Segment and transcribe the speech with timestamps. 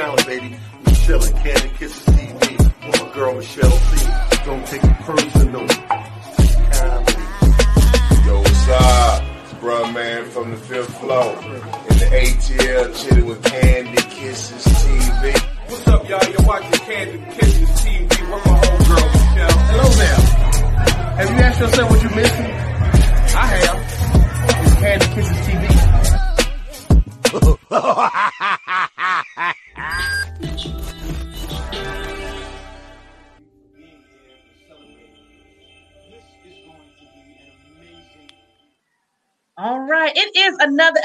[0.00, 0.56] It's Talent, baby.
[0.86, 4.06] Michelle and Candy Kisses TV with my girl Michelle C.
[4.46, 5.66] Don't take it personal.
[6.72, 7.24] Comedy.
[8.24, 9.22] Yo, what's up?
[9.42, 11.36] It's Bruh Man from the fifth floor.
[11.44, 15.38] In the ATL, chilling with Candy Kisses TV.
[15.68, 16.30] What's up, y'all?
[16.30, 19.58] You're watching Candy Kisses TV with my homegirl, Michelle.
[19.68, 20.20] Hello there.
[21.18, 22.46] Have you asked yourself what you're missing?
[23.36, 24.64] I have.
[24.64, 25.39] It's Candy Kisses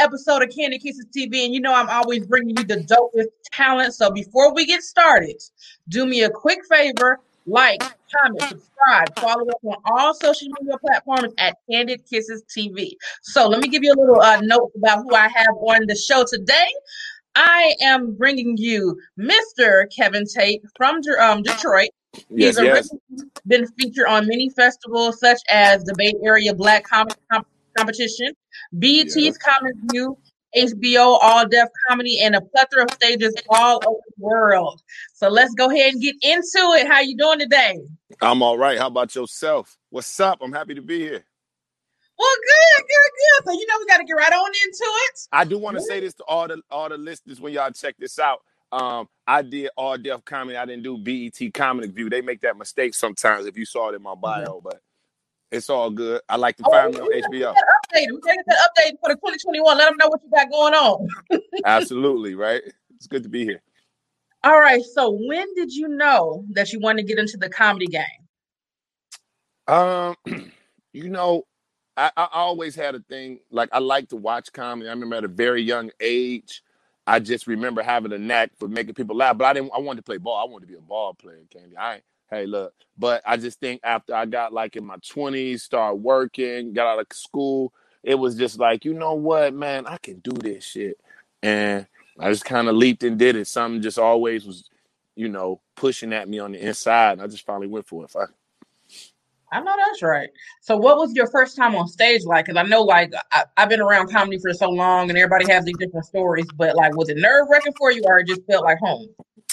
[0.06, 3.94] episode of Candy Kisses TV, and you know I'm always bringing you the dopest talent.
[3.96, 5.42] So before we get started,
[5.90, 11.34] do me a quick favor: like, comment, subscribe, follow us on all social media platforms
[11.40, 12.92] at Candy Kisses TV.
[13.24, 15.96] So let me give you a little uh, note about who I have on the
[15.96, 16.70] show today.
[17.36, 19.86] I am bringing you Mr.
[19.96, 21.90] Kevin Tate from um, Detroit.
[22.30, 22.90] Yes, He's yes.
[23.46, 27.48] been featured on many festivals such as the Bay Area Black Comic Comp-
[27.78, 28.34] Competition,
[28.78, 29.32] BET's Yeah.
[29.44, 30.18] Comic View,
[30.56, 34.82] HBO All Def Comedy, and a plethora of stages all over the world.
[35.14, 36.88] So let's go ahead and get into it.
[36.88, 37.78] How you doing today?
[38.22, 38.78] I'm all right.
[38.78, 39.78] How about yourself?
[39.90, 40.40] What's up?
[40.42, 41.24] I'm happy to be here.
[42.18, 43.12] Well, good, good,
[43.44, 43.46] good.
[43.52, 45.20] So you know we got to get right on into it.
[45.34, 47.96] I do want to say this to all the all the listeners when y'all check
[48.00, 48.40] this out.
[48.72, 50.58] Um, I did all def comedy.
[50.58, 52.10] I didn't do BET Comic View.
[52.10, 54.80] They make that mistake sometimes if you saw it in my bio, but
[55.56, 56.22] it's all good.
[56.30, 57.54] I like to Oh, find me on HBO.
[57.54, 58.08] update.
[58.12, 59.78] We gotta that update for the 2021.
[59.78, 61.08] Let them know what you got going on.
[61.66, 62.62] Absolutely, right?
[62.96, 63.62] It's good to be here.
[64.44, 64.84] All right.
[64.84, 68.04] So when did you know that you wanted to get into the comedy game?
[69.68, 70.16] Um,
[70.94, 71.44] you know,
[71.98, 74.90] I, I always had a thing like I like to watch comedy.
[74.90, 76.62] I remember at a very young age,
[77.08, 79.38] I just remember having a knack for making people laugh.
[79.38, 79.72] But I didn't.
[79.76, 80.38] I wanted to play ball.
[80.38, 81.78] I wanted to be a ball player, Candy.
[81.78, 82.02] I
[82.36, 82.74] hey look.
[82.98, 87.00] But I just think after I got like in my twenties, started working, got out
[87.00, 87.74] of school,
[88.04, 91.00] it was just like you know what, man, I can do this shit,
[91.44, 91.88] and
[92.20, 93.48] I just kind of leaped and did it.
[93.48, 94.70] Something just always was,
[95.16, 97.14] you know, pushing at me on the inside.
[97.14, 98.12] And I just finally went for it.
[98.12, 98.32] Fuck.
[99.52, 100.30] I know that's right.
[100.62, 102.46] So, what was your first time on stage like?
[102.46, 105.66] Because I know, like, I, I've been around comedy for so long, and everybody has
[105.66, 106.48] these different stories.
[106.56, 109.08] But like, was it nerve wracking for you, or it just felt like home?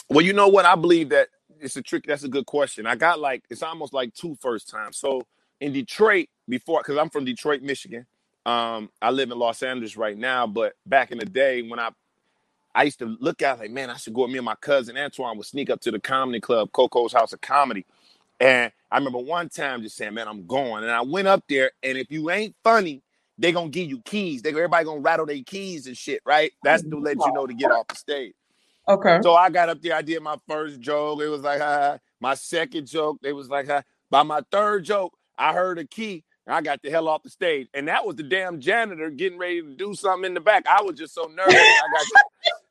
[0.09, 0.65] Well, you know what?
[0.65, 1.29] I believe that
[1.63, 2.05] it's a trick.
[2.07, 2.87] That's a good question.
[2.87, 4.99] I got like it's almost like two first times.
[4.99, 5.23] So
[5.61, 8.07] in Detroit before, because I'm from Detroit, Michigan.
[8.47, 11.91] Um, I live in Los Angeles right now, but back in the day when I
[12.75, 14.23] I used to look at like, man, I should go.
[14.23, 17.35] With me and my cousin Antoine would sneak up to the comedy club, Coco's House
[17.35, 17.87] of Comedy.
[18.41, 20.85] And I remember one time just saying, man, I'm going.
[20.85, 23.03] And I went up there, and if you ain't funny,
[23.39, 24.43] they gonna give you keys.
[24.43, 26.53] They everybody gonna rattle their keys and shit, right?
[26.63, 28.35] That's to let you know to get off the stage.
[28.89, 29.21] Okay.
[29.23, 31.23] So I got up there, I did my first joke.
[31.23, 31.99] It was like, ha.
[32.21, 33.83] my second joke, it was like, ha.
[34.11, 36.25] by my third joke, I heard a key.
[36.47, 37.69] And I got the hell off the stage.
[37.75, 40.67] And that was the damn janitor getting ready to do something in the back.
[40.69, 41.55] I was just so nervous.
[41.55, 42.07] I got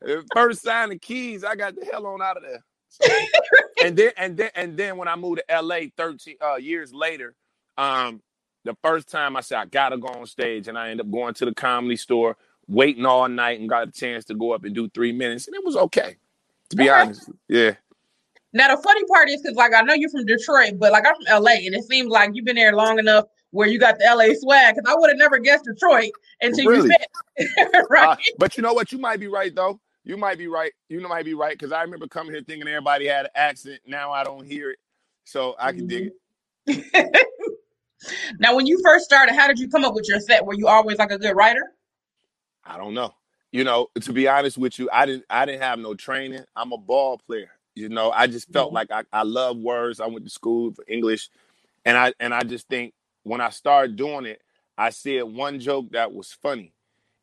[0.02, 2.64] the first sign of keys, I got the hell on out of there.
[2.90, 3.14] So-
[3.84, 7.36] and then and then and then when I moved to LA 13 uh, years later,
[7.78, 8.22] um,
[8.66, 11.34] the first time I said I gotta go on stage, and I ended up going
[11.36, 14.76] to the comedy store, waiting all night, and got a chance to go up and
[14.76, 16.18] do three minutes, and it was okay.
[16.72, 16.90] To be Okay.
[16.90, 17.76] honest, yeah.
[18.54, 21.16] Now the funny part is because, like, I know you're from Detroit, but like I'm
[21.16, 24.06] from LA, and it seems like you've been there long enough where you got the
[24.06, 24.76] LA swag.
[24.76, 26.12] Because I would have never guessed Detroit
[26.42, 26.90] until Really?
[26.90, 26.92] you
[27.38, 28.10] said, right?
[28.10, 28.92] Uh, but you know what?
[28.92, 29.80] You might be right though.
[30.04, 30.72] You might be right.
[30.90, 33.82] You might be right because I remember coming here thinking everybody had an accent.
[33.86, 34.80] Now I don't hear it,
[35.26, 36.14] so I can dig it.
[38.40, 40.46] now, when you first started, how did you come up with your set?
[40.46, 41.74] Were you always like a good writer?
[42.72, 43.16] I don't know.
[43.52, 46.46] You know, to be honest with you, I didn't I didn't have no training.
[46.56, 47.52] I'm a ball player.
[47.76, 48.76] You know, I just felt Mhm.
[48.76, 50.02] like I, I love words.
[50.02, 51.30] I went to school for English.
[51.86, 54.42] And I and I just think when I started doing it,
[54.78, 56.74] I said one joke that was funny.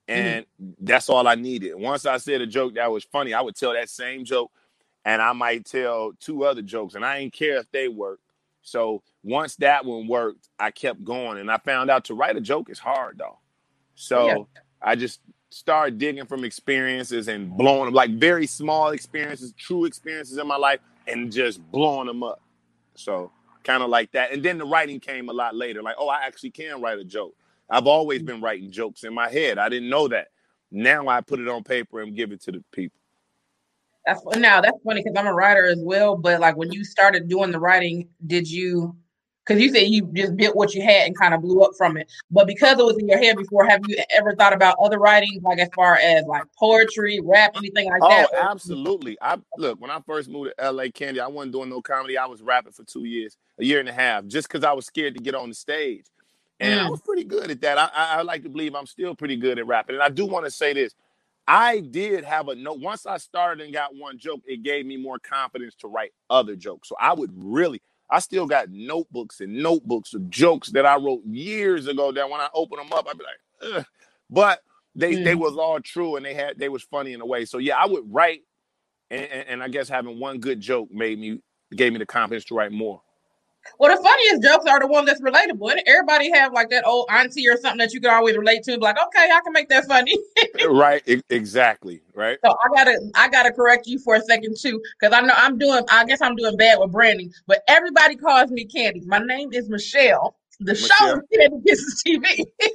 [0.09, 0.47] And
[0.81, 1.75] that's all I needed.
[1.77, 4.53] Once I said a joke that was funny, I would tell that same joke
[5.05, 8.23] and I might tell two other jokes and I didn't care if they worked.
[8.63, 12.43] So once that one worked, I kept going and I found out to write a
[12.43, 13.39] joke is hard though.
[13.97, 14.45] So Yeah.
[14.83, 20.39] I just started digging from experiences and blowing them, like very small experiences, true experiences
[20.39, 22.41] in my life, and just blowing them up.
[22.95, 23.31] So
[23.65, 24.33] kind of like that.
[24.33, 25.83] And then the writing came a lot later.
[25.83, 27.35] Like, oh, I actually can write a joke.
[27.71, 29.59] I've always been writing jokes in my head.
[29.59, 30.29] I didn't know that.
[30.71, 32.99] Now I put it on paper and give it to the people.
[34.07, 36.17] That's now that's funny because I'm a writer as well.
[36.17, 38.97] But like when you started doing the writing, did you?
[39.49, 41.97] Because you said you just built what you had and kind of blew up from
[41.97, 42.11] it.
[42.31, 45.43] But because it was in your head before, have you ever thought about other writings,
[45.43, 48.29] like as far as like poetry, rap, anything like Oh, that?
[48.35, 49.17] Or- absolutely.
[49.23, 51.21] I look when I first moved to LA, Candy.
[51.21, 52.19] I wasn't doing no comedy.
[52.19, 54.85] I was rapping for two years, a year and a half, just because I was
[54.85, 56.05] scared to get on the stage,
[56.61, 56.91] and I Mm.
[56.91, 57.79] was pretty good at that.
[57.79, 60.27] I, I, I like to believe I'm still pretty good at rapping, and I do
[60.27, 60.95] want to say this.
[61.51, 62.81] I did have a note.
[62.81, 66.55] Once I started and got one joke, it gave me more confidence to write other
[66.55, 66.91] jokes.
[66.91, 67.81] So I would really,
[68.11, 72.13] I still got notebooks and notebooks of jokes that I wrote years ago.
[72.13, 73.87] That when I open them up, I'd be like, Ugh.
[74.31, 74.61] but
[74.95, 75.41] they they Mm.
[75.41, 77.45] was all true and they had they was funny in a way.
[77.47, 78.43] So yeah, I would write,
[79.11, 81.41] and, and, and I guess having one good joke made me
[81.77, 83.03] gave me the confidence to write more.
[83.79, 85.71] Well, the funniest jokes are the ones that's relatable.
[85.71, 88.73] And everybody have like that old auntie or something that you can always relate to.
[88.73, 90.17] and be Like, okay, I can make that funny.
[90.63, 91.03] Uh, right?
[91.07, 92.01] E- exactly.
[92.15, 92.39] Right.
[92.45, 95.59] So I gotta, I gotta correct you for a second too, because I know I'm
[95.59, 95.83] doing.
[95.91, 99.03] I guess I'm doing bad with branding, but everybody calls me Candy.
[99.07, 100.37] My name is Michelle.
[100.61, 102.45] The show is Candy Kisses TV.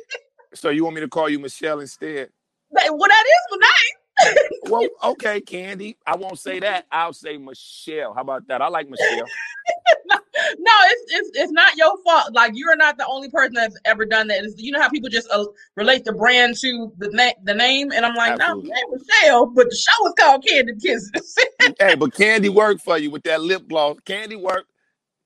[0.56, 2.30] So you want me to call you Michelle instead?
[2.72, 4.38] That- well, that is my name.
[4.72, 5.98] Well, okay, Candy.
[6.06, 6.86] I won't say that.
[6.92, 8.14] I'll say Michelle.
[8.14, 8.62] How about that?
[8.62, 9.26] I like Michelle.
[10.06, 10.18] no,
[10.58, 12.34] it's, it's it's not your fault.
[12.34, 14.44] Like you're not the only person that's ever done that.
[14.44, 15.46] It's, you know how people just uh,
[15.76, 18.70] relate the brand to the na- the name, and I'm like, Absolutely.
[18.70, 21.38] no, name Michelle, but the show is called Candy Kisses.
[21.80, 23.98] hey, but Candy worked for you with that lip gloss.
[24.06, 24.73] Candy worked.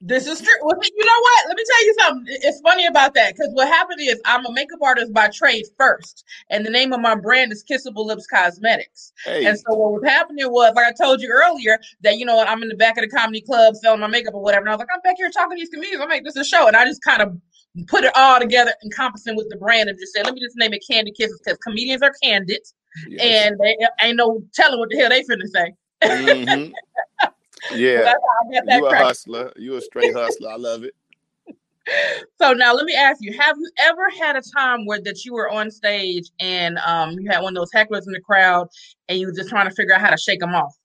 [0.00, 0.54] This is true.
[0.62, 1.48] Well, you know what?
[1.48, 2.36] Let me tell you something.
[2.42, 6.24] It's funny about that because what happened is I'm a makeup artist by trade first,
[6.50, 9.12] and the name of my brand is Kissable Lips Cosmetics.
[9.24, 12.36] Hey, And so what was happening was, like I told you earlier, that you know
[12.36, 12.48] what?
[12.48, 14.72] I'm in the back of the comedy club selling my makeup or whatever, and I
[14.74, 16.00] was like, I'm back here talking to these comedians.
[16.00, 17.36] I'm like, this is a show, and I just kind of
[17.88, 20.72] put it all together, encompassing with the brand, and just said, let me just name
[20.74, 22.60] it Candy Kisses because comedians are candid,
[23.08, 23.20] yes.
[23.20, 25.74] and they ain't no telling what the hell they finna say.
[26.04, 26.72] Mhm.
[27.68, 28.02] So yeah.
[28.02, 29.52] that's how I got that You a hustler.
[29.56, 30.50] You a straight hustler.
[30.50, 30.94] I love it.
[32.38, 35.32] So now let me ask you: Have you ever had a time where that you
[35.32, 38.68] were on stage and um you had one of those hecklers in the crowd
[39.08, 40.76] and you were just trying to figure out how to shake them off?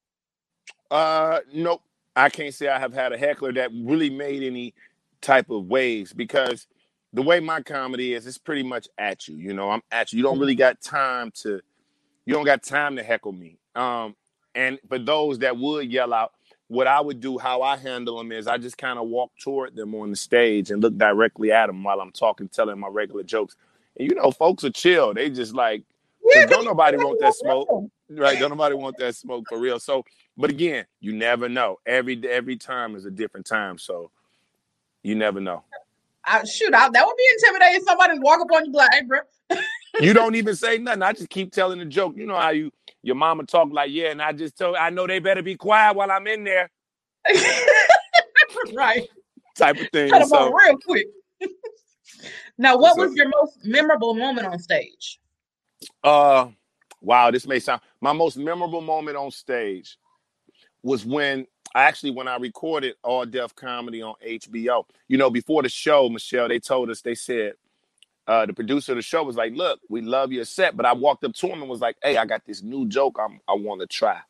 [0.89, 1.81] Uh, nope.
[2.15, 4.73] I can't say I have had a heckler that really made any
[5.21, 6.67] type of waves because
[7.13, 9.37] the way my comedy is, it's pretty much at you.
[9.37, 10.17] You know, I'm at you.
[10.17, 11.61] You don't really got time to,
[12.25, 13.57] you don't got time to heckle me.
[13.75, 14.15] Um,
[14.55, 16.33] and for those that would yell out,
[16.73, 19.75] what I would do, how I handle them is I just kind of walk toward
[19.75, 23.23] them on the stage and look directly at them while I'm talking, telling my regular
[23.23, 23.55] jokes.
[23.97, 25.13] And you know, folks are chill.
[25.13, 25.83] They just like,
[26.33, 27.69] 'cause don't nobody want that smoke
[28.09, 28.39] right?
[28.39, 29.79] Don't nobody want that smoke for real.
[29.79, 30.03] So,
[30.37, 31.79] but again, you never know.
[31.85, 34.11] Every every time is a different time, so
[35.03, 35.63] you never know.
[36.25, 37.83] I, shoot, I, that would be intimidating.
[37.83, 39.19] Somebody walk up on you, like, "Hey, bro."
[39.99, 41.03] You don't even say nothing.
[41.03, 42.15] I just keep telling the joke.
[42.17, 42.71] You know how you
[43.03, 45.95] your mama talk like, yeah, and I just told I know they better be quiet
[45.95, 46.71] while I'm in there,
[48.73, 49.07] right.
[49.55, 50.09] type of thing.
[50.09, 51.07] Cut them So, real quick.
[52.57, 55.19] now, what So- was your most memorable moment on stage?
[56.03, 56.47] uh,
[57.01, 59.97] wow, this may sound my most memorable moment on stage
[60.81, 61.45] was when
[61.75, 64.85] actually when I recorded All Def Comedy on HBO.
[65.09, 67.53] You know, before the show, Michelle, they told us they said
[68.27, 70.93] uh, the producer of the show was like, "Look, we love your set," but I
[70.93, 73.53] walked up to him and was like, "Hey, I got this new joke I'm, I
[73.53, 74.21] want to try."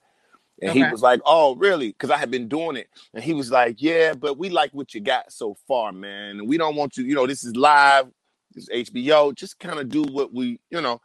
[0.62, 3.52] And he was like, "Oh, really?" Because I had been doing it, and he was
[3.52, 6.98] like, "Yeah, but we like what you got so far, man, and we don't want
[6.98, 7.06] you.
[7.06, 8.08] You know, this is live,
[8.54, 9.36] this is HBO.
[9.36, 11.02] Just kind of do what we, you know."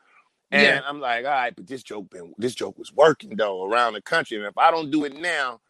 [0.53, 0.83] And Yeah.
[0.87, 4.03] I'm like, "All right, but this joke been this joke was working though around the
[4.03, 5.61] country, and if I don't do it now,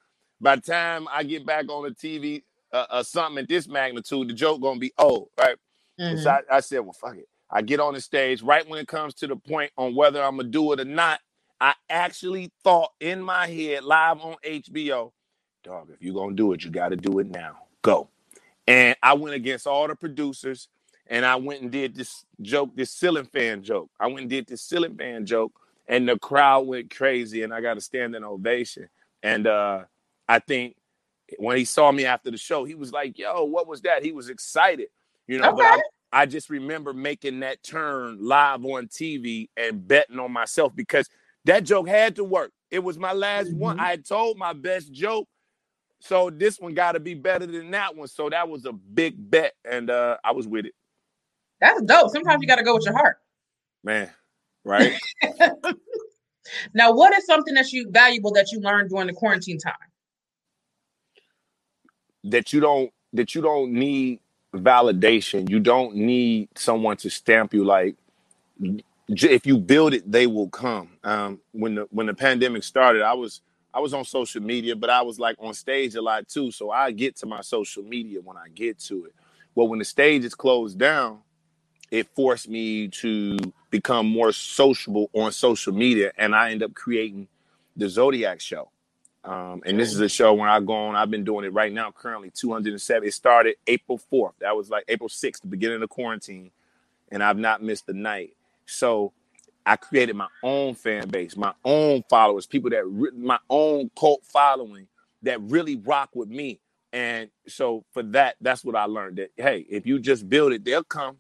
[0.40, 4.28] by the time I get back on the TV, uh, uh, something at this magnitude,
[4.28, 5.56] the joke gonna be old, right?"
[5.98, 6.22] Mhm.
[6.22, 7.28] so I, I said, well, fuck it.
[7.50, 10.36] I get on the stage right when it comes to the point on whether I'm
[10.36, 11.20] gonna do it or not.
[11.60, 15.12] I actually thought in my head, live on HBO,
[15.64, 17.56] dog, if you're gonna do it, you gotta do it now.
[17.82, 18.08] Go.
[18.66, 20.68] And I went against all the producers
[21.06, 23.90] and I went and did this joke, this ceiling fan joke.
[23.98, 25.52] I went and did this ceiling fan joke,
[25.88, 28.88] and the crowd went crazy, and I got a standing ovation.
[29.22, 29.84] And uh
[30.28, 30.76] I think
[31.38, 34.04] when he saw me after the show, he was like, yo, what was that?
[34.04, 34.88] He was excited.
[35.28, 35.80] You know, but I,
[36.12, 41.08] I just remember making that turn live on TV and betting on myself because
[41.44, 42.50] that joke had to work.
[42.70, 43.76] It was my last one.
[43.76, 43.80] Mhm.
[43.80, 45.28] I had told my best joke.
[46.00, 48.08] So this one got to be better than that one.
[48.08, 49.52] So that was a big bet.
[49.64, 50.74] And uh, I was with it.
[51.60, 52.10] That's dope.
[52.10, 53.18] Sometimes you got to go with your heart.
[53.84, 54.10] Man,
[54.64, 54.94] right?
[56.72, 59.74] Now, what is something that you valuable that you learned during the quarantine time?
[62.24, 64.20] that you don't that you don't need
[64.54, 65.48] validation.
[65.50, 67.96] You don't need someone to stamp you like
[69.08, 70.90] if you build it, they will come.
[71.02, 73.40] Um, when the when the pandemic started, I was
[73.72, 76.50] I was on social media, but I was like on stage a lot too.
[76.50, 79.14] So I get to my social media when I get to it.
[79.54, 81.20] Well, when the stage is closed down,
[81.90, 83.38] it forced me to
[83.70, 87.28] become more sociable on social media, and I end up creating
[87.76, 88.70] the Zodiac Show.
[89.24, 90.96] Um, and this is a show when I go on.
[90.96, 93.08] I've been doing it right now, currently 207.
[93.08, 94.34] It started April 4th.
[94.40, 96.50] That was like April 6th, the beginning of quarantine,
[97.10, 98.34] and I've not missed a night.
[98.66, 99.12] So
[99.66, 104.24] I created my own fan base, my own followers, people that re- my own cult
[104.24, 104.88] following
[105.22, 106.60] that really rock with me.
[106.92, 109.18] And so for that, that's what I learned.
[109.18, 111.18] That hey, if you just build it, they'll come.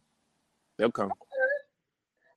[0.78, 1.14] They'll come.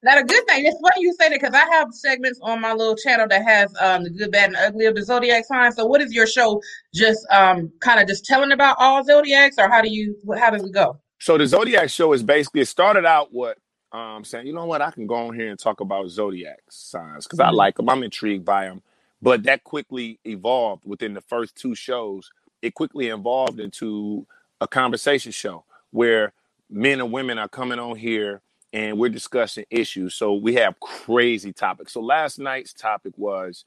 [0.03, 0.65] Not a good thing.
[0.65, 3.73] It's funny you say that because I have segments on my little channel that has
[3.81, 5.71] um, the good, bad, and ugly of the zodiac sign.
[5.73, 6.61] So, what is your show?
[6.93, 10.15] Just um, kind of just telling about all zodiacs, or how do you?
[10.39, 10.99] How does it go?
[11.19, 13.57] So the Zodiac show is basically it started out what
[13.91, 17.25] um saying, you know what, I can go on here and talk about zodiac signs
[17.25, 17.55] because I Mhm.
[17.55, 17.89] like them.
[17.89, 18.81] I'm intrigued by them.
[19.21, 22.29] But that quickly evolved within the first two shows.
[22.61, 24.27] It quickly evolved into
[24.61, 26.33] a conversation show where
[26.69, 28.41] men and women are coming on here
[28.73, 30.15] and we're discussing issues.
[30.15, 31.93] So we have crazy topics.
[31.93, 33.65] So last night's topic was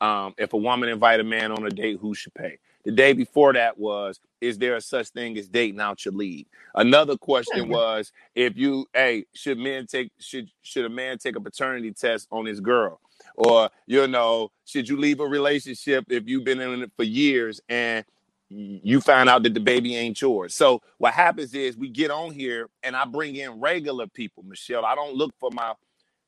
[0.00, 2.58] um, if a woman invite a man on a date, who should pay?
[2.84, 6.46] The day before that was, is there a such thing as dating out your league?
[6.74, 11.40] Another question was, if you, hey, should men take should should a man take a
[11.40, 13.00] paternity test on his girl?
[13.34, 17.60] Or you know, should you leave a relationship if you've been in it for years
[17.68, 18.04] and
[18.50, 20.54] you find out that the baby ain't yours?
[20.54, 24.84] So what happens is we get on here and I bring in regular people, Michelle.
[24.86, 25.74] I don't look for my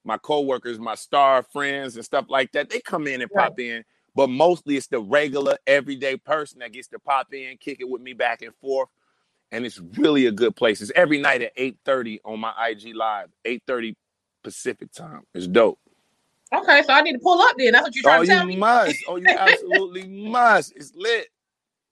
[0.05, 2.71] my coworkers, my star friends, and stuff like that.
[2.71, 3.53] They come in and Right.
[3.53, 3.85] pop in,
[4.15, 8.03] but mostly it's the regular, everyday person that gets to pop in, kick it with
[8.03, 8.89] me back and forth,
[9.53, 10.83] and it's really a good place.
[10.83, 13.97] It's every night at eight thirty on my IG live, eight thirty
[14.45, 15.23] Pacific time.
[15.35, 15.79] It's dope.
[16.55, 17.73] Okay, so I need to pull up then.
[17.73, 18.59] That's what you're trying Oh, to tell you me.
[18.59, 19.05] must.
[19.07, 20.75] Oh, you absolutely must.
[20.77, 21.29] It's lit.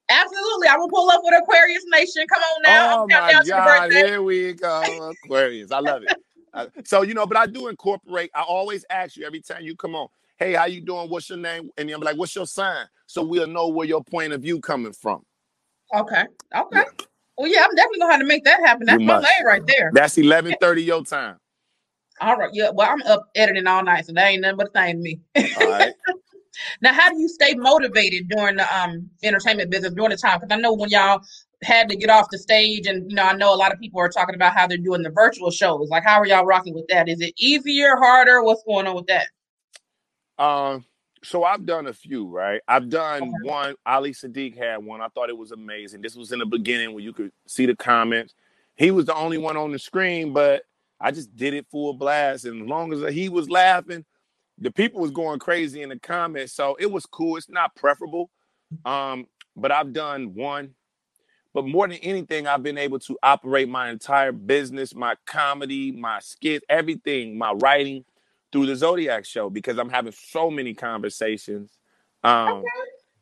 [0.09, 2.27] Absolutely, I will pull up with Aquarius Nation.
[2.29, 4.09] Come on now, Oh I'm my counting down to the God, birthday.
[4.09, 5.73] here we go, Aquarius.
[5.73, 6.13] I love it.
[6.55, 8.31] Uh, so you know, but I do incorporate.
[8.35, 10.09] I always ask you every time you come on.
[10.39, 11.11] Hey, how you doing?
[11.11, 11.71] What's your name?
[11.77, 12.87] And I'm like, what's your sign?
[13.07, 15.23] So we'll know where your point of view coming from.
[15.95, 16.85] Okay, okay.
[17.37, 18.87] Well, yeah, I'm definitely gonna have to make that happen.
[18.87, 19.91] That's my lane right there.
[19.93, 21.37] That's 11:30 your time.
[22.21, 22.71] All right, yeah.
[22.73, 25.21] Well, I'm up editing all night, so that ain't nothing but a thing to me.
[25.57, 25.93] All right.
[26.81, 30.41] Now, how do you stay motivated during the um entertainment business during the time?
[30.41, 31.21] Because I know when y'all
[31.63, 34.01] had to get off the stage, and you know, I know a lot of people
[34.01, 35.89] are talking about how they're doing the virtual shows.
[35.89, 37.09] Like, how are y'all rocking with that?
[37.09, 38.43] Is it easier, harder?
[38.43, 39.29] What's going on with that?
[40.39, 40.85] Um,
[41.25, 42.61] so I've done a few, right?
[42.69, 43.33] I've done Okay.
[43.43, 43.75] one.
[43.85, 45.01] Ali Siddiq had one.
[45.01, 46.03] I thought it was amazing.
[46.03, 48.35] This was in the beginning where you could see the comments.
[48.77, 50.63] He was the only one on the screen, but
[51.01, 52.45] I just did it full blast.
[52.45, 54.05] And as long as he was laughing,
[54.59, 56.53] the people was going crazy in the comments.
[56.53, 57.37] So it was cool.
[57.37, 58.31] It's not preferable.
[58.85, 60.75] Um, but I've done one.
[61.55, 66.19] But more than anything, I've been able to operate my entire business, my comedy, my
[66.21, 68.05] skit, everything, my writing
[68.53, 71.79] through the Zodiac show because I'm having so many conversations.
[72.23, 72.63] Um,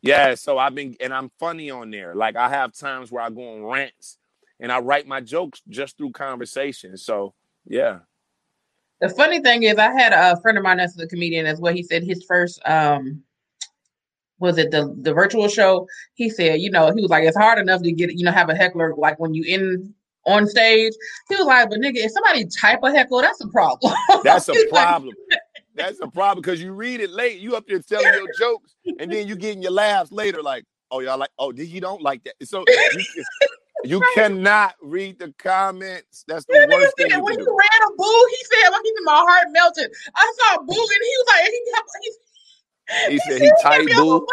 [0.01, 2.13] yeah, so I've been and I'm funny on there.
[2.13, 4.17] Like I have times where I go on rants
[4.59, 6.97] and I write my jokes just through conversation.
[6.97, 7.33] So
[7.65, 7.99] yeah.
[9.01, 11.73] The funny thing is, I had a friend of mine that's a comedian as well.
[11.73, 13.23] He said his first um
[14.39, 15.87] was it the the virtual show?
[16.13, 18.49] He said, you know, he was like, it's hard enough to get, you know, have
[18.49, 19.93] a heckler like when you in
[20.25, 20.93] on stage.
[21.29, 23.93] He was like, but nigga, if somebody type a heckle, that's a problem.
[24.23, 25.13] That's a like, problem.
[25.75, 27.39] That's a problem because you read it late.
[27.39, 30.41] You up there telling your jokes, and then you getting your laughs later.
[30.41, 32.35] Like, oh y'all like, oh he don't like that.
[32.43, 33.23] So you,
[33.87, 36.23] you cannot read the comments.
[36.27, 39.03] That's the worst thing said you when you ran a boo, he said, like, said,
[39.03, 39.91] my heart melted.
[40.15, 41.51] I saw boo, and he was like, he,
[42.01, 42.11] he,
[43.07, 44.25] He he said he tight boo.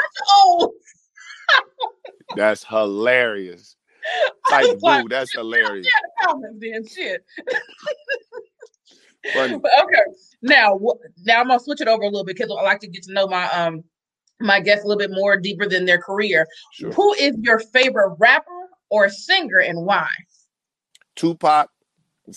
[2.37, 3.77] That's hilarious.
[4.51, 5.09] Tight like, boo.
[5.09, 5.87] That's hilarious.
[5.87, 7.25] yeah, the comments then, shit.
[9.35, 9.59] Funny.
[9.59, 10.03] But okay,
[10.43, 10.79] now
[11.25, 13.13] now I'm gonna switch it over a little bit because I like to get to
[13.13, 13.85] know my um
[14.41, 16.47] my guests a little bit more deeper than their career.
[16.73, 16.91] Sure.
[16.93, 18.51] Who is your favorite rapper
[18.93, 20.07] or singer and why?
[21.17, 21.71] Tupac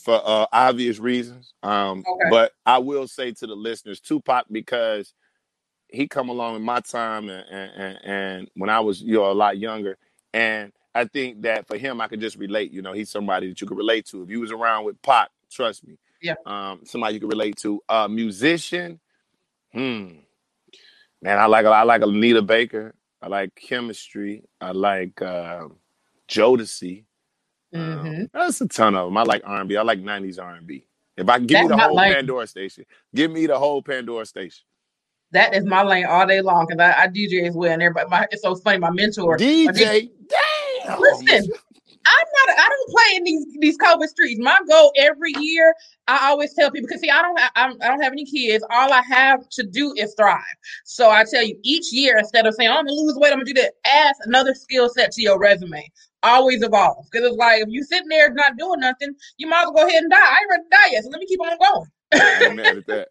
[0.01, 1.53] for uh, obvious reasons.
[1.61, 2.29] Um, Okay.
[2.29, 5.13] but I will say to the listeners, Tupac because
[5.89, 9.29] he come along in my time and, and, and, and when I was you know
[9.29, 9.97] a lot younger,
[10.33, 12.71] and I think that for him I could just relate.
[12.71, 14.23] You know, he's somebody that you could relate to.
[14.23, 16.35] If you was around with Pac, trust me, Yeah.
[16.45, 17.81] Um, somebody you could relate to.
[17.89, 18.99] Uh, musician.
[19.73, 20.07] Hmm.
[21.21, 22.95] Man, I like I like Anita Baker.
[23.21, 24.43] I like chemistry.
[24.61, 25.67] I like uh,
[26.29, 27.05] Jodeci.
[27.73, 28.21] Mhm.
[28.21, 29.17] Um, that's a ton of them.
[29.17, 29.77] I like R and B.
[29.77, 30.87] I like '90s R and B.
[31.17, 34.63] If I give That's me the whole Pandora station, give me the whole Pandora station.
[35.31, 37.71] That is my lane all day long because I, I DJ as well.
[37.71, 38.77] And everybody, my, it's so funny.
[38.77, 40.09] My mentor, my DJ,
[40.85, 40.99] damn.
[40.99, 41.51] Listen,
[42.07, 42.57] I'm not.
[42.59, 44.39] I don't play in these these COVID streets.
[44.41, 45.73] My goal every year,
[46.07, 47.39] I always tell people because see, I don't.
[47.39, 48.63] ha- I don't have any kids.
[48.69, 50.41] All I have to do is thrive.
[50.83, 53.45] So I tell you, each year instead of saying I'm gonna lose weight, I'm gonna
[53.45, 53.73] do that.
[53.85, 55.91] Add another skill set to your resume.
[56.25, 59.71] Always evolve because it's like if you sitting there not doing nothing, you might as
[59.73, 60.17] well go ahead and die.
[60.17, 61.89] I ain't ready to die yet, so let me keep on going.
[62.13, 63.07] I ain't mad at that.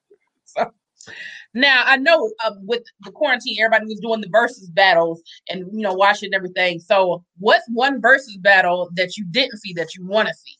[1.57, 5.83] Now I know uh, with the quarantine, everybody was doing the versus battles and you
[5.83, 6.81] know watching everything.
[6.81, 10.57] So, what's one versus battle that you didn't see that you want to see?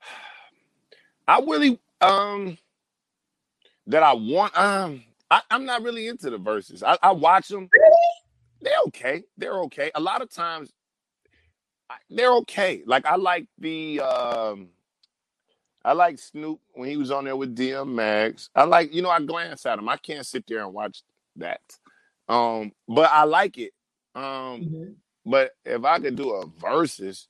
[1.28, 2.56] I really um
[3.88, 6.82] that I want um I, I'm not really into the verses.
[6.82, 7.68] I, I watch them.
[8.62, 9.22] They're okay.
[9.36, 9.90] They're okay.
[9.94, 10.72] A lot of times
[12.10, 12.82] they're okay.
[12.86, 14.68] Like I like the um
[15.86, 18.48] I like Snoop when he was on there with DMX.
[18.56, 19.88] I like, you know, I glance at him.
[19.88, 21.04] I can't sit there and watch
[21.36, 21.60] that.
[22.28, 23.72] Um, but I like it.
[24.16, 27.28] Um, but if I could do a versus,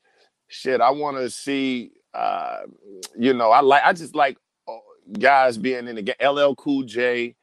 [0.49, 1.93] shit, I want to see.
[2.15, 2.61] Uh,
[3.19, 3.83] you know, I like.
[3.85, 4.73] I just like uh,
[5.19, 6.17] guys being in the game.
[6.19, 7.35] LL Cool J.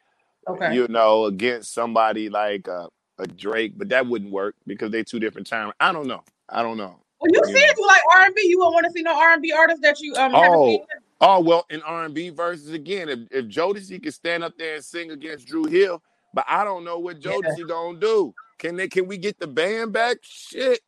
[0.48, 0.74] Okay.
[0.74, 2.88] You know, against somebody like uh,
[3.20, 5.72] a Drake, but that wouldn't work because they two different time.
[5.80, 6.24] I don't know.
[6.50, 7.03] I don't know.
[7.24, 7.54] Well, you Yeah.
[7.54, 8.44] said you like R and B.
[8.50, 10.86] You won't want to see no R and B artists that you um Oh,
[11.22, 14.76] oh well, in R and B verses again, if if Jodeci can stand up there
[14.76, 16.04] and sing against Dru Hill,
[16.34, 17.38] but I don't know what Yeah.
[17.44, 18.36] Jodeci gonna do.
[18.60, 18.88] Can they?
[18.90, 20.18] Can we get the band back?
[20.24, 20.82] Shit.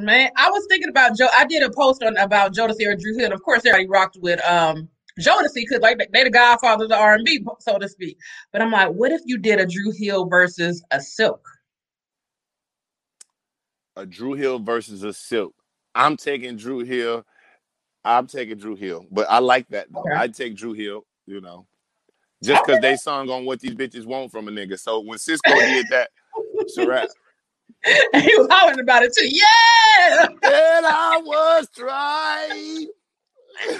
[0.00, 1.28] Man, I was thinking about Joe.
[1.36, 3.26] I did a post on about Jodeci or Dru Hill.
[3.26, 4.88] and Of course, they already rocked with um
[5.20, 8.18] Jodeci because like they the godfather of the R and B, so to speak.
[8.52, 11.46] But I'm like, what if you did a Dru Hill versus a Silk?
[13.98, 15.54] A Dru Hill versus a Silk.
[15.92, 17.26] I'm taking Dru Hill.
[18.04, 20.00] I'm taking Dru Hill, but I like that though.
[20.00, 20.14] Okay.
[20.14, 21.04] I'd take Dru Hill.
[21.26, 21.66] You know,
[22.42, 24.78] just because they sung on what these bitches want from a nigga.
[24.78, 26.10] So when Sisqó did that,
[26.54, 27.08] it's a wrap.
[28.12, 29.28] And he was hollering about it too.
[29.28, 30.26] Yeah.
[30.26, 32.86] and I was trying.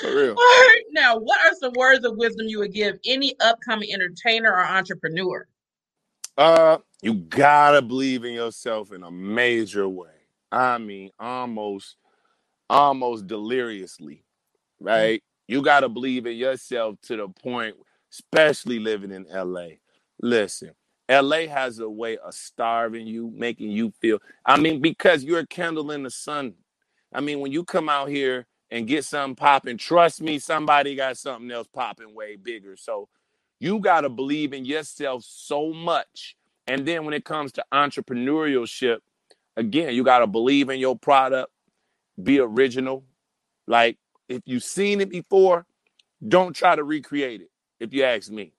[0.00, 0.30] For real.
[0.30, 0.82] All right.
[0.90, 5.46] Now, what are some words of wisdom you would give any upcoming entertainer or entrepreneur?
[6.36, 10.08] Uh, you gotta believe in yourself in a major way.
[10.50, 11.96] I mean, almost,
[12.70, 14.24] almost deliriously,
[14.80, 15.22] right?
[15.48, 17.76] You gotta believe in yourself to the point,
[18.12, 19.68] especially living in LA.
[20.22, 20.72] Listen,
[21.10, 24.18] LA has a way of starving you, making you feel.
[24.46, 26.54] I mean, because you're a candle in the sun.
[27.12, 31.18] I mean, when you come out here and get something popping, trust me, somebody got
[31.18, 32.76] something else popping way bigger.
[32.76, 33.08] So
[33.62, 36.34] you got to believe in yourself so much.
[36.66, 38.98] And then when it comes to entrepreneurship,
[39.56, 41.52] again, you got to believe in your product,
[42.20, 43.04] be original.
[43.68, 43.98] Like
[44.28, 45.64] if you've seen it before,
[46.26, 48.52] don't try to recreate it, if you ask me.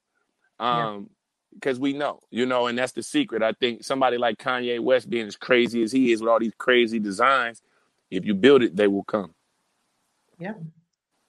[0.58, 1.10] Um,
[1.54, 3.44] because we know, you know, and that's the secret.
[3.44, 6.56] I think somebody like Kanye West being as crazy as he is with all these
[6.58, 7.62] crazy designs,
[8.10, 9.36] if you build it, they will come.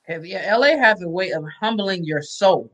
[0.04, 2.70] Have- Yeah, LA has a way of humbling your soul.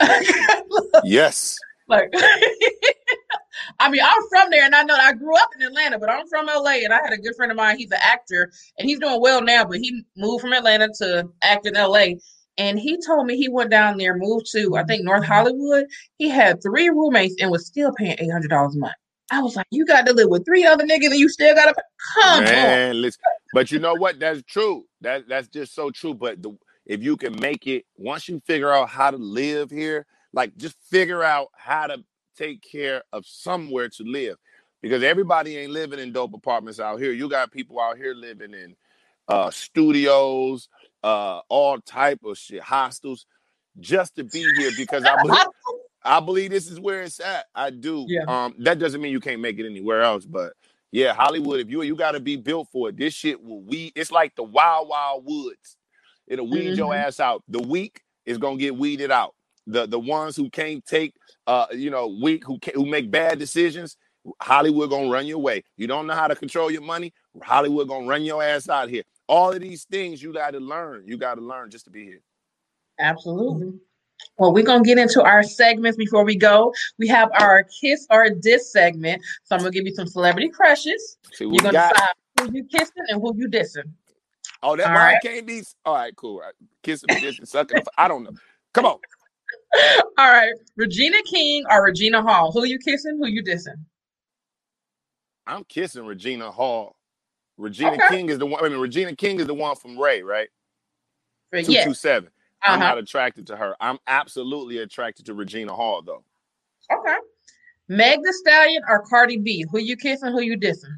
[1.04, 1.56] Yes.
[1.88, 2.12] like,
[3.80, 6.26] I mean, I'm from there, and I know I grew up in Atlanta, but I'm
[6.28, 7.78] from LA, and I had a good friend of mine.
[7.78, 11.66] He's an actor, and he's doing well now, but he moved from Atlanta to act
[11.66, 12.14] in LA.
[12.58, 15.32] And he told me he went down there, moved to I think North mm-hmm.
[15.32, 15.86] Hollywood.
[16.18, 18.92] He had three roommates and was still paying eight hundred dollars a month.
[19.32, 21.66] I was like, you got to live with three other niggas, and you still got
[21.66, 21.82] to
[22.14, 22.44] come on.
[22.44, 23.22] Man, listen.
[23.54, 24.18] But you know what?
[24.18, 24.84] That's true.
[25.00, 26.14] That that's just so true.
[26.14, 26.56] But the,
[26.90, 30.74] if you can make it, once you figure out how to live here, like just
[30.90, 32.02] figure out how to
[32.36, 34.36] take care of somewhere to live,
[34.82, 37.12] because everybody ain't living in dope apartments out here.
[37.12, 38.74] You got people out here living in
[39.28, 40.68] uh, studios,
[41.04, 43.24] uh, all type of shit, hostels,
[43.78, 44.72] just to be here.
[44.76, 45.46] Because I believe
[46.02, 47.44] I believe this is where it's at.
[47.54, 48.04] I do.
[48.08, 48.24] Yeah.
[48.26, 50.54] Um, that doesn't mean you can't make it anywhere else, but
[50.90, 51.60] yeah, Hollywood.
[51.60, 52.96] If you you got to be built for it.
[52.96, 53.92] This shit will weed.
[53.94, 55.76] It's like the wild wild woods.
[56.30, 56.96] It'll weed your Mhm.
[57.04, 57.42] ass out.
[57.48, 59.34] The weak is gonna get weeded out.
[59.66, 61.14] The the ones who can't take,
[61.46, 63.96] uh, you know, weak who can, who make bad decisions.
[64.40, 65.64] Hollywood gonna run your way.
[65.76, 67.12] You don't know how to control your money.
[67.42, 69.02] Hollywood gonna run your ass out here.
[69.28, 71.04] All of these things you got to learn.
[71.06, 72.20] You got to learn just to be here.
[72.98, 73.78] Absolutely.
[74.38, 76.72] Well, we're gonna get into our segments before we go.
[76.98, 79.22] We have our kiss or diss segment.
[79.44, 81.16] So I'm gonna give you some celebrity crushes.
[81.32, 81.94] See You're gonna got.
[81.94, 83.90] decide who you kissing and who you dissing.
[84.62, 85.22] Oh, that All why right.
[85.22, 85.62] can't be.
[85.84, 86.42] All right, cool.
[86.82, 87.82] Kissing, kissing, sucking.
[87.96, 88.32] I don't know.
[88.74, 88.98] Come on.
[90.18, 90.52] All right.
[90.76, 92.52] Regina King or Regina Hall?
[92.52, 93.18] Who you kissing?
[93.18, 93.76] Who you dissing?
[95.46, 96.94] I'm kissing Regina Hall.
[97.56, 98.08] Regina Okay.
[98.08, 98.64] King is the one.
[98.64, 100.48] I mean, Regina King is the one from Ray, right?
[101.52, 101.94] But Two two.
[102.62, 102.78] I'm Uh-huh.
[102.78, 103.74] not attracted to her.
[103.80, 106.24] I'm absolutely attracted to Regina Hall, though.
[106.92, 107.16] Okay.
[107.88, 109.64] Meg the Stallion or Cardi B?
[109.70, 110.30] Who you kissing?
[110.32, 110.94] Who you dissing?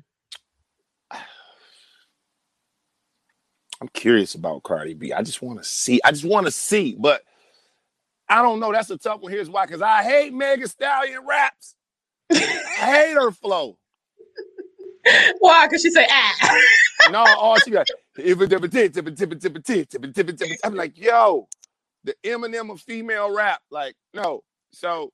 [3.82, 5.12] I'm curious about Cardi B.
[5.12, 6.00] I just want to see.
[6.04, 7.22] I just want to see, but
[8.28, 8.70] I don't know.
[8.70, 9.32] That's a tough one.
[9.32, 11.74] Here's why: because I hate Megan Stallion raps.
[12.30, 12.36] I
[12.78, 13.76] hate her flow.
[15.40, 15.66] Why?
[15.66, 16.58] Because she say ah.
[17.10, 17.88] No, all she tip.
[20.62, 21.48] I'm like, yo,
[22.04, 23.62] the Eminem of female rap.
[23.68, 24.44] Like, no.
[24.72, 25.12] So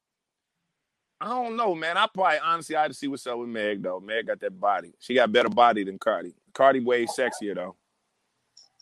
[1.23, 1.97] I don't know, man.
[1.97, 3.99] I probably honestly I had to see what's up with Meg though.
[3.99, 4.93] Meg got that body.
[4.99, 6.35] She got better body than Cardi.
[6.53, 7.77] Cardi way sexier though.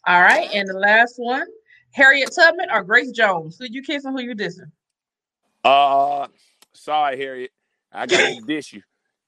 [0.07, 0.49] All right.
[0.53, 1.47] And the last one,
[1.93, 3.57] Harriet Tubman or Grace Jones?
[3.59, 4.13] Who you kissing?
[4.13, 4.71] Who you dissing?
[5.65, 6.29] Uh,
[6.75, 7.51] sorry, Harriet.
[7.93, 8.83] I got to dish you.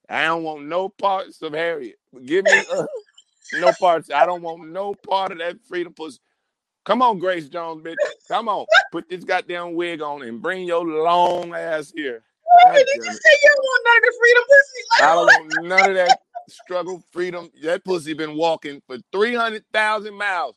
[0.08, 1.96] I don't want no parts of Harriet.
[2.24, 2.86] Give me uh,
[3.54, 4.10] no parts.
[4.10, 6.18] I don't want no part of that freedom pussy.
[6.84, 7.96] Come on, Grace Jones, bitch.
[8.28, 8.64] Come on.
[8.92, 12.22] Put this goddamn wig on and bring your long ass here.
[12.72, 14.82] Did you say you don't want none of the freedom pussy?
[14.90, 17.50] Like, I don't want none of that struggle, freedom.
[17.62, 20.54] That pussy been walking for 300,000 miles.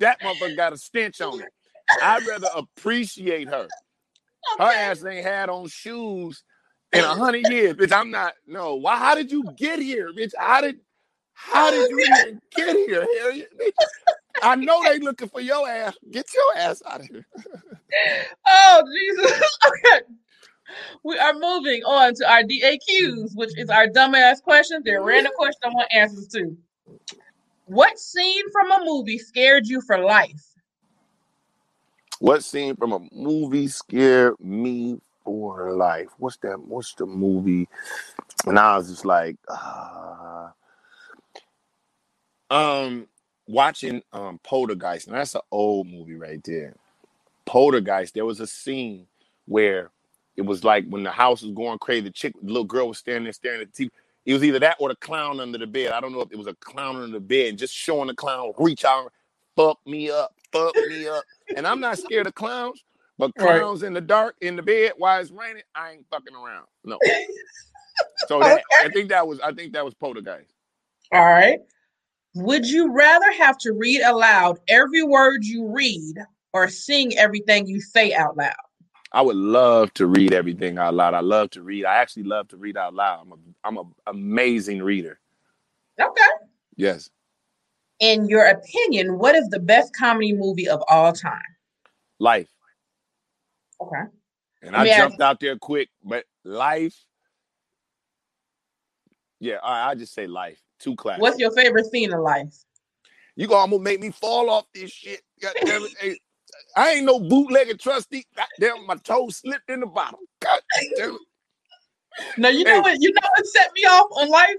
[0.00, 1.52] That motherfucker got a stench on it.
[2.02, 3.68] I'd rather appreciate her.
[4.58, 6.42] Her ass ain't had on shoes
[6.92, 7.92] in a hundred years, bitch.
[7.92, 8.34] I'm not.
[8.46, 8.74] No.
[8.76, 8.96] Why?
[8.96, 10.32] How did you get here, bitch?
[10.38, 10.80] How did?
[11.34, 13.48] How did you even get here, Harriet?
[13.58, 13.72] Bitch?
[14.42, 15.94] I know they looking for your ass.
[16.10, 17.26] Get your ass out of here.
[18.46, 19.42] Oh Jesus.
[19.66, 20.00] okay.
[21.04, 24.84] We are moving on to our DAQs, which is our dumbass questions.
[24.84, 26.56] They're random questions I want answers to.
[27.70, 30.42] What scene from a movie scared you for life?
[32.18, 36.08] What scene from a movie scared me for life?
[36.18, 36.60] What's that?
[36.60, 37.68] What's the movie?
[38.44, 40.48] And I was just like, uh,
[42.50, 43.06] um,
[43.46, 46.74] watching um Poltergeist, and that's an old movie right there.
[47.46, 48.14] Poltergeist.
[48.14, 49.06] There was a scene
[49.46, 49.92] where
[50.36, 52.98] it was like when the house was going crazy, the chick, the little girl was
[52.98, 53.90] standing there staring at the TV.
[54.26, 55.92] It was either that or the clown under the bed.
[55.92, 58.14] I don't know if it was a clown under the bed, and just showing the
[58.14, 59.12] clown reach out,
[59.56, 61.26] fuck me up, fuck me up.
[61.54, 62.84] And I'm not scared of clowns,
[63.18, 63.68] but Right.
[63.68, 66.66] clowns in the dark in the bed while it's raining, I ain't fucking around.
[66.84, 67.02] No.
[68.16, 70.52] So that, I think that was I think that was Poltergeist.
[71.12, 71.60] All right.
[72.36, 76.16] Would you rather have to read aloud every word you read
[76.54, 78.54] or sing everything you say out loud?
[79.12, 81.14] I would love to read everything out loud.
[81.14, 81.84] I love to read.
[81.84, 83.22] I actually love to read out loud.
[83.22, 85.18] I'm a I'm a amazing reader.
[86.00, 86.20] Okay.
[86.76, 87.10] Yes.
[87.98, 91.42] In your opinion, what is the best comedy movie of all time?
[92.18, 92.48] Life.
[93.80, 94.02] Okay.
[94.62, 96.96] And I ask- jumped out there quick, but life.
[99.40, 100.60] Yeah, all right, I just say life.
[100.78, 101.22] Two classics.
[101.22, 102.54] What's your favorite scene in life?
[103.36, 105.22] You gonna almost make me fall off this shit.
[105.40, 106.18] God damn it.
[106.76, 108.26] I ain't no bootlegger trustee.
[108.36, 110.20] God damn, my toe slipped in the bottom.
[110.40, 110.60] God
[110.96, 111.20] damn it.
[112.38, 112.80] No, you know Hey.
[112.80, 113.00] what?
[113.00, 114.56] You know what set me off on life?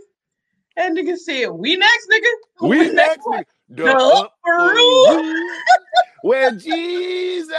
[0.77, 2.31] And nigga said, "We next, nigga."
[2.69, 3.39] We next, one?
[3.39, 3.45] nigga.
[3.69, 4.31] The The upper
[4.75, 5.61] room
[6.21, 7.53] where Jesus.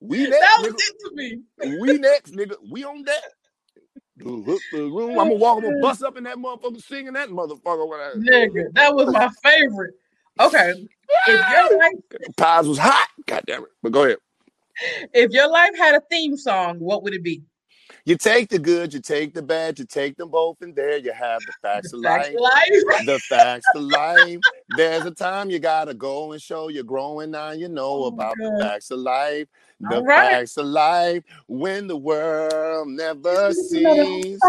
[0.00, 0.78] We next, That was nigga.
[0.78, 1.78] it to me.
[1.80, 2.56] We next, nigga.
[2.70, 3.22] We on that.
[4.16, 4.28] The
[4.72, 5.10] room.
[5.18, 7.88] I'm gonna walk, I'm gonna bust up in that motherfucker singing that motherfucker.
[7.88, 9.94] When I, Nigga, that was my favorite.
[10.40, 10.86] Okay.
[11.26, 13.08] If your life pies was hot.
[13.26, 13.70] God damn it.
[13.82, 14.18] But go ahead.
[15.12, 17.42] if your life had a theme song, what would it be?
[18.06, 21.12] You take the good, you take the bad, you take them both, and there you
[21.12, 22.34] have the facts of Facts life.
[22.34, 23.06] of life.
[23.06, 24.40] The facts of life.
[24.68, 27.30] There's a time you gotta go and show you're growing.
[27.30, 29.46] Now you know Oh, about the facts of life.
[29.80, 30.30] The All right.
[30.32, 31.24] facts of life.
[31.46, 34.40] When the world never This seems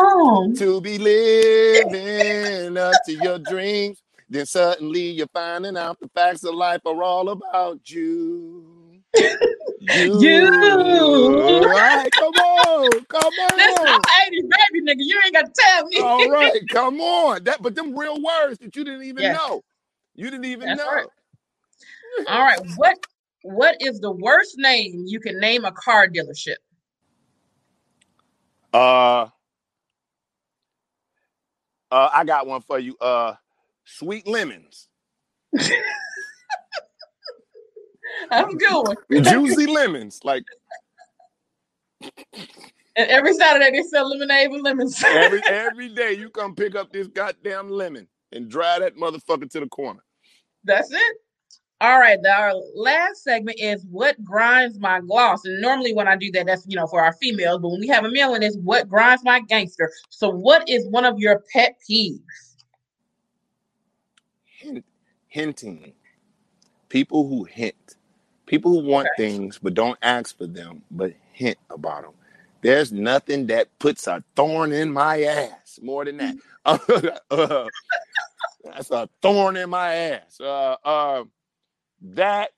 [0.59, 6.55] to be living up to your dreams, then suddenly you're finding out the facts of
[6.55, 9.01] life are all about you.
[9.79, 10.29] You.
[10.29, 11.35] You.
[11.37, 14.07] All right, come on, come Listen, I'm on.
[14.27, 14.97] 80 baby nigga.
[14.99, 16.09] You ain't got to tell me.
[16.09, 17.43] All right, come on.
[17.45, 19.31] That, but them real words that you didn't even Yes.
[19.31, 19.63] know.
[20.15, 20.85] You didn't even That's know.
[20.85, 21.07] right.
[22.27, 22.59] All right.
[22.77, 22.97] What
[23.43, 26.55] what is the worst name you can name a car dealership?
[28.73, 29.29] Uh,
[31.91, 32.97] uh, I got one for you.
[33.01, 33.35] Uh,
[33.85, 34.87] sweet lemons,
[38.31, 40.19] a good juicy lemons.
[40.23, 40.43] Like
[42.95, 45.03] And every Saturday they sell lemonade with lemons.
[45.05, 49.59] every every day, you come pick up this goddamn lemon and dry that motherfucker to
[49.59, 50.03] the corner.
[50.63, 51.17] That's it.
[51.81, 52.17] All right.
[52.25, 55.43] Our last segment is what grinds my gloss.
[55.43, 57.61] And normally when I do that, that's you know for our females.
[57.61, 59.91] But when we have a male and it's what grinds my gangster.
[60.09, 62.21] So what is one of your pet peeves?
[64.65, 64.85] Hint,
[65.27, 65.93] hinting.
[66.89, 67.95] People who hint.
[68.45, 72.13] People who want things but don't ask for them, but hint about them.
[72.61, 76.35] There's nothing that puts a thorn in my ass more than that.
[76.65, 76.77] Uh,
[78.63, 80.39] that's a thorn in my ass.
[80.39, 81.23] Uh, uh,
[82.01, 82.51] that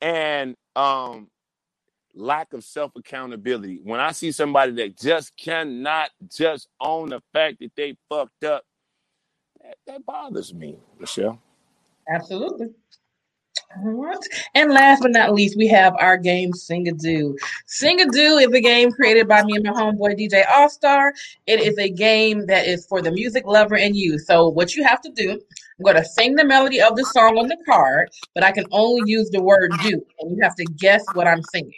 [0.00, 1.28] and um,
[2.14, 3.80] lack of self accountability.
[3.82, 8.64] When I see somebody that just cannot just own the fact that they fucked up,
[9.62, 11.40] that, that bothers me, Michelle.
[12.08, 12.68] Absolutely.
[13.82, 14.16] Right.
[14.54, 17.34] And last but not least, we have our game Singadoo.
[17.66, 21.12] Singadoo is a game created by me and my homeboy DJ All Star.
[21.46, 24.18] It is a game that is for the music lover and you.
[24.18, 27.36] So what you have to do, I'm going to sing the melody of the song
[27.36, 30.64] on the card, but I can only use the word do, and you have to
[30.76, 31.72] guess what I'm singing.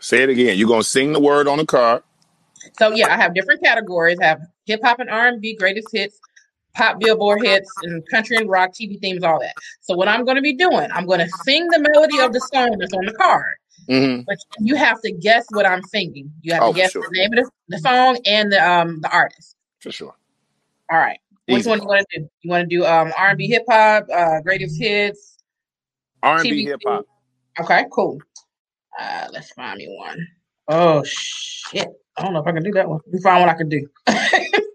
[0.00, 0.56] Say it again.
[0.56, 2.02] You're gonna sing the word on the card.
[2.78, 4.18] So yeah, I have different categories.
[4.22, 6.20] I have hip hop and R&B, greatest hits,
[6.78, 9.54] pop billboard hits, and country and rock, TV themes, all that.
[9.82, 12.40] So what I'm going to be doing, I'm going to sing the melody of the
[12.40, 13.56] song that's on the card,
[13.88, 14.22] Mm-hmm.
[14.26, 16.30] but you have to guess what I'm singing.
[16.42, 17.02] You have Oh, to guess sure.
[17.10, 19.56] the name of the, the song and the um the artist.
[19.80, 20.14] For sure.
[20.90, 21.18] All right.
[21.46, 21.70] Which Easy.
[21.70, 22.28] one you want to do?
[22.42, 25.38] You want to do um R&B, hip hop, uh, greatest hits?
[26.22, 27.06] R&B, hip hop.
[27.60, 28.18] Okay, cool.
[29.00, 30.26] Uh, let's find me one.
[30.68, 31.88] Oh shit!
[32.18, 33.00] I don't know if I can do that one.
[33.06, 33.88] Let me find what I can do.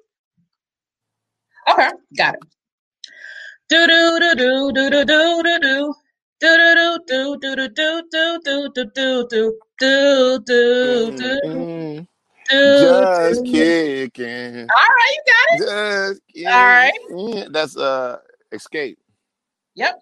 [1.71, 2.41] okay, got it.
[3.69, 5.93] Do do do do do do do do do.
[6.41, 12.08] Do do do do do do do do do do do do do do Mm,
[12.49, 14.73] do Just kicking.
[14.76, 15.60] All right, you got it.
[15.60, 16.49] Just kicking.
[16.54, 16.99] All right.
[17.10, 18.19] Mm, That's uh
[18.54, 18.97] Xscape.
[19.76, 20.02] Yep.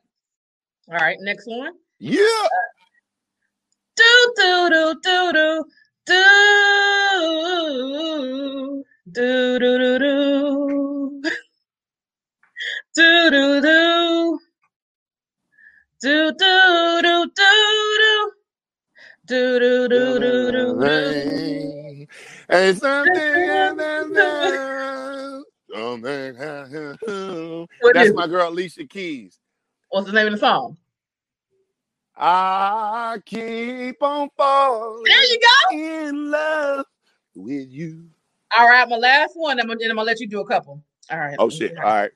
[0.89, 1.73] All right, next one.
[1.99, 2.47] Yeah.
[3.95, 5.65] Do do do do do
[6.05, 6.13] do
[9.11, 11.21] do do do do
[12.95, 14.39] do do do.
[16.01, 18.31] Do do do do do.
[19.25, 20.75] Do do do do do
[27.93, 29.39] That's my girl Alicia Keys.
[29.89, 30.77] What's the name of the song?
[32.17, 35.03] I keep on falling.
[35.03, 35.77] There you go.
[35.77, 36.85] In love
[37.35, 38.05] with you.
[38.57, 39.59] All right, my last one.
[39.59, 40.83] I'm gonna, I'm gonna let you do a couple.
[41.09, 41.35] All right.
[41.39, 41.77] Oh shit!
[41.77, 42.11] All right.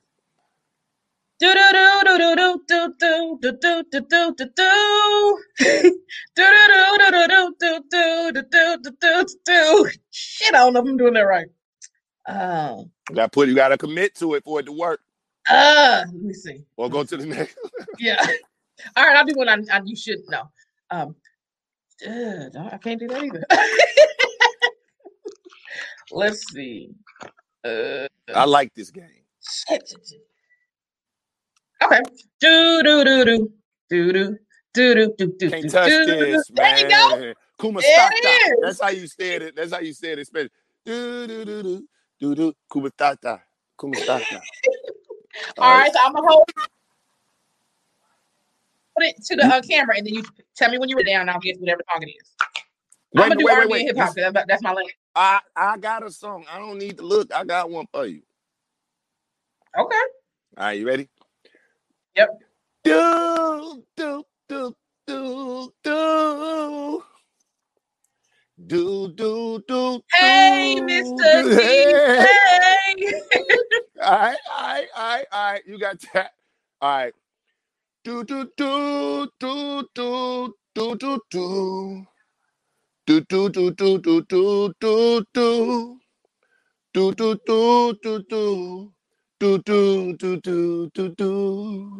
[2.68, 5.82] Do do do do do do do do do do
[6.34, 6.46] do
[6.98, 9.90] do do do do do do do do do.
[10.10, 11.46] Shit, I don't know if I'm doing that right.
[12.28, 13.48] Um, You got put.
[13.48, 15.00] You got to commit to it for it to work,
[15.48, 16.64] uh, let me see.
[16.76, 17.56] or go to the next.
[17.98, 18.24] Yeah.
[18.96, 20.50] All right, I'll do one I, I you should know.
[20.90, 21.14] Um,
[22.06, 23.44] uh, I can't do that either.
[26.10, 26.90] Let's see.
[27.64, 29.24] Uh, I like this game.
[29.68, 29.92] shit.
[31.84, 32.00] Okay.
[32.40, 33.52] Do do do do
[33.90, 34.38] do do
[34.74, 36.06] do do do do Can't do touch do.
[36.06, 36.78] this, There man.
[36.78, 37.34] you go.
[37.60, 38.58] Kuma There it is.
[38.62, 39.56] That's how you said it.
[39.56, 40.26] That's how you said it.
[40.26, 40.50] Spanish.
[40.84, 41.88] Do do do do
[42.20, 42.54] do do.
[42.70, 43.42] Kuma Stata.
[43.78, 44.40] Kuma Stata.
[45.58, 46.44] All right, so I'm gonna hold
[48.96, 50.24] put it to the uh, camera, and then you
[50.56, 51.22] tell me when you were down.
[51.22, 52.34] and I'll guess whatever song it is.
[53.16, 53.88] I'm Wait, gonna do wait, R&B wait.
[53.88, 54.14] and hip hop.
[54.14, 54.88] That's, that's my lane.
[55.14, 56.44] I I got a song.
[56.50, 57.32] I don't need to look.
[57.34, 58.22] I got one for you.
[59.78, 59.96] Okay.
[60.58, 61.08] All right, you ready?
[62.16, 62.30] Yep.
[62.84, 64.74] Do do do
[65.06, 67.04] do do.
[68.66, 70.02] Do do do.
[70.14, 71.44] Hey, Mr.
[71.44, 71.56] do.
[71.56, 72.26] Hey.
[72.98, 73.16] DJ.
[74.02, 75.62] All right, all right, all right, all right.
[75.66, 76.32] You got that.
[76.82, 77.14] All right.
[78.04, 82.06] Do do do do do do do do.
[83.06, 86.00] Do do do do do do do do.
[86.94, 88.92] Do do do do do.
[89.38, 91.92] Do do do do do do.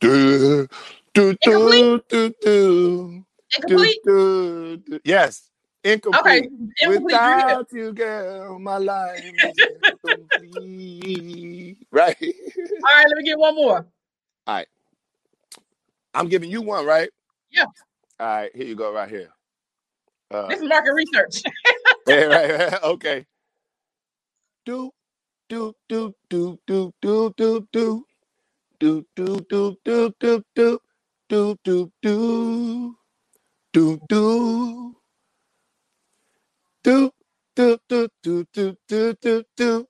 [0.00, 0.68] Do
[1.12, 3.24] do do do do.
[3.66, 3.98] Do, incomplete.
[4.04, 5.00] do, do.
[5.04, 5.50] Yes,
[5.82, 6.24] incomplete.
[6.24, 6.48] Okay,
[6.80, 7.04] incomplete.
[7.04, 9.60] Without you, girl, my life is
[10.04, 11.78] incomplete.
[11.90, 12.16] Right?
[12.22, 13.86] All right, let me get one more.
[14.46, 14.68] All right.
[16.14, 17.10] I'm giving you one, right?
[17.50, 17.64] Yeah.
[18.20, 19.30] All right, here you go, right here.
[20.30, 21.42] Uh, This is market research.
[22.06, 23.26] yeah, right, right, okay.
[24.64, 24.92] Do,
[25.50, 28.06] do, do, do, do, do, do, do.
[28.80, 30.80] Do, do, do, do, do, do.
[31.30, 32.96] Do, do, do.
[33.72, 34.96] Do, do.
[36.84, 37.12] Do,
[37.56, 39.86] do, do, do, do, do, do, do.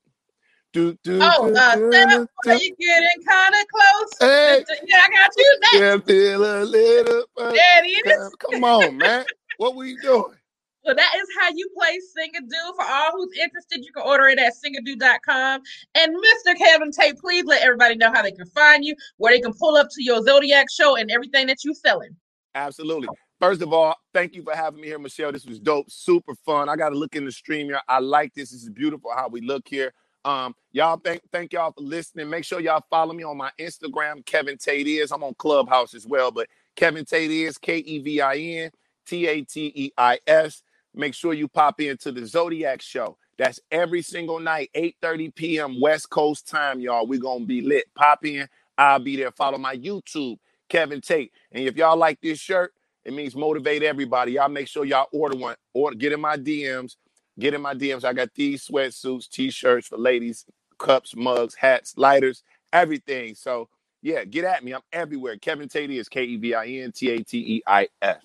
[0.72, 4.10] Do, do, Oh, do, uh, do, step, do, are you getting kind of close?
[4.20, 4.64] Hey.
[4.86, 5.80] Yeah, I got you next.
[5.80, 7.24] Yeah, feel a little.
[7.36, 8.36] There it is.
[8.40, 9.26] Come on, man.
[9.58, 10.39] What we doing?
[10.84, 12.74] So that is how you play Singadoo.
[12.76, 15.60] For all who's interested, you can order it at singadoo.com.
[15.94, 16.56] And Mr.
[16.56, 19.76] Kevin Tate, please let everybody know how they can find you, where they can pull
[19.76, 22.16] up to your Zodiac show and everything that you're selling.
[22.54, 23.08] Absolutely.
[23.38, 25.32] First of all, thank you for having me here, Michelle.
[25.32, 26.68] This was dope, super fun.
[26.68, 27.80] I got to look in the stream here.
[27.88, 28.50] I like this.
[28.50, 29.92] This is beautiful how we look here.
[30.24, 32.28] Um, y'all thank thank y'all for listening.
[32.28, 35.12] Make sure y'all follow me on my Instagram, Kevin Tate is.
[35.12, 38.70] I'm on Clubhouse as well, but Kevin Tate is K E V I N
[39.06, 40.62] T A T E I S.
[40.94, 43.16] Make sure you pop into the Zodiac show.
[43.38, 45.80] That's every single night, 8:30 p.m.
[45.80, 47.06] West Coast time, y'all.
[47.06, 47.86] We're gonna be lit.
[47.94, 48.48] Pop in.
[48.76, 49.30] I'll be there.
[49.32, 51.32] Follow my YouTube, Kevin Tate.
[51.52, 52.72] And if y'all like this shirt,
[53.04, 54.32] it means motivate everybody.
[54.32, 55.56] Y'all make sure y'all order one.
[55.74, 56.96] Or get in my DMs.
[57.38, 58.04] Get in my DMs.
[58.04, 60.44] I got these sweatsuits, t-shirts for ladies,
[60.78, 63.34] cups, mugs, hats, lighters, everything.
[63.34, 63.68] So
[64.02, 64.72] yeah, get at me.
[64.74, 65.36] I'm everywhere.
[65.38, 68.22] Kevin Tate is K E V I N T A T E I S.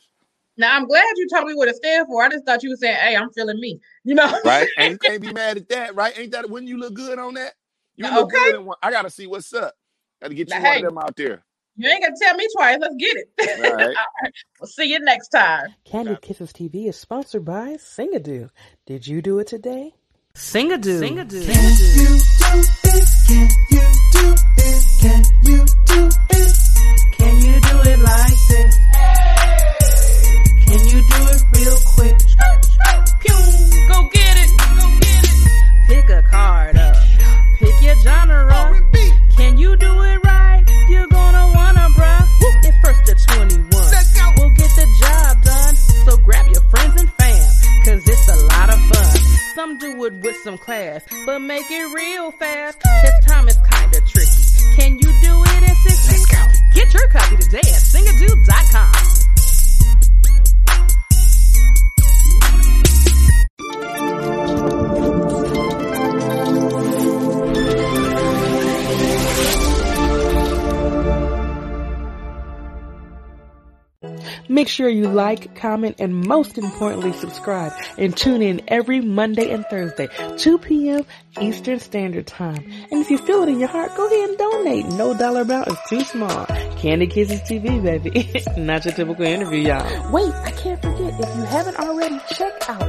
[0.58, 2.24] Now I'm glad you told me what it stands for.
[2.24, 4.34] I just thought you were saying, "Hey, I'm feeling me," you know.
[4.46, 4.68] Right?
[4.78, 6.18] and you can't be mad at that, right?
[6.18, 7.54] Ain't that when you look good on that?
[7.96, 8.38] You look Okay.
[8.52, 8.78] good in one.
[8.82, 9.74] I gotta see what's up.
[10.22, 10.78] Gotta get you Now, one hey.
[10.80, 11.44] of them out there.
[11.78, 12.78] You ain't gonna tell me twice.
[12.80, 13.30] Let's get it.
[13.66, 13.96] All right.
[14.62, 15.76] We'll see you next time.
[15.84, 18.50] Candy Kisses TV is sponsored by Singadoo.
[18.86, 19.94] Did you do it today?
[20.36, 21.02] Singadoo.
[21.02, 22.56] Singadoo.
[27.18, 28.78] Can you do it like this?
[28.88, 29.25] Can you do it
[31.02, 32.18] real quick?
[33.20, 33.36] Pew,
[33.90, 34.52] go get it.
[34.80, 35.32] Go get it.
[35.88, 36.96] Pick a card up.
[37.58, 38.82] Pick your genre.
[39.36, 40.64] Can you do it right?
[40.90, 42.28] You're gonna wanna, bruh.
[42.64, 43.70] It's first to 21.
[44.38, 45.76] We'll get the job done.
[45.76, 47.52] So grab your friends and fam,
[47.86, 49.22] cause it's a lot of fun.
[49.56, 52.80] Some do it with some class, but make it real fast.
[52.82, 54.76] Cause time is kinda tricky.
[54.78, 56.16] Can you do it in 60?
[56.74, 59.25] Get your copy today at singadoo.com.
[74.56, 79.66] Make sure you like, comment, and most importantly, subscribe and tune in every Monday and
[79.66, 81.06] Thursday, 2 p.m.
[81.42, 82.64] Eastern Standard Time.
[82.90, 84.86] And if you feel it in your heart, go ahead and donate.
[84.94, 86.46] No dollar amount is too small.
[86.78, 88.32] Candy Kisses TV, baby.
[88.58, 90.12] Not your typical interview, y'all.
[90.14, 91.20] Wait, I can't forget.
[91.20, 92.82] If you haven't already, check out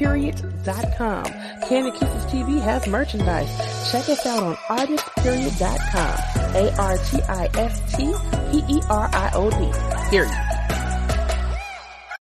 [0.00, 1.24] artistperiod.com.
[1.68, 3.50] Candy Kisses TV has merchandise.
[3.90, 6.16] Check us out on artistperiod.com.
[6.56, 7.40] A-R-T-I-S-T-P-E-R-I-O-D.
[10.10, 10.59] Period.